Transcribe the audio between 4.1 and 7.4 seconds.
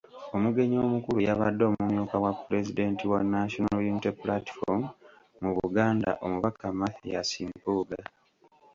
Platform mu Buganda, Omubaka Mathias